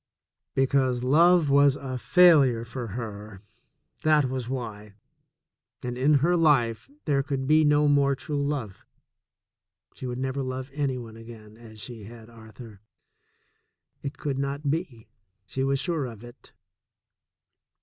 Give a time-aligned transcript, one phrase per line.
[0.55, 3.43] Because love was a failure for her—
[4.01, 4.95] that was why
[5.83, 8.83] —and in her life there could be no more true love.
[9.93, 12.81] She would never love any one again as she had Arthur.
[14.01, 15.07] It could not be,
[15.45, 16.51] she was sure of it.